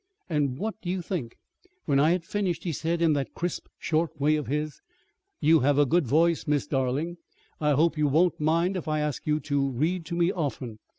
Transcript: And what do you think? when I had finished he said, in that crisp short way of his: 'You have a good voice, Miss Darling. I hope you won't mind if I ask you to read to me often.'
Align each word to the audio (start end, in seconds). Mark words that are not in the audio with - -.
And 0.27 0.57
what 0.57 0.81
do 0.81 0.89
you 0.89 1.03
think? 1.03 1.35
when 1.85 1.99
I 1.99 2.09
had 2.09 2.23
finished 2.25 2.63
he 2.63 2.71
said, 2.71 3.03
in 3.03 3.13
that 3.13 3.35
crisp 3.35 3.67
short 3.77 4.19
way 4.19 4.35
of 4.35 4.47
his: 4.47 4.81
'You 5.39 5.59
have 5.59 5.77
a 5.77 5.85
good 5.85 6.07
voice, 6.07 6.47
Miss 6.47 6.65
Darling. 6.65 7.17
I 7.59 7.73
hope 7.73 7.99
you 7.99 8.07
won't 8.07 8.39
mind 8.39 8.75
if 8.75 8.87
I 8.87 8.99
ask 8.99 9.27
you 9.27 9.39
to 9.41 9.69
read 9.69 10.07
to 10.07 10.15
me 10.15 10.31
often.' 10.31 10.79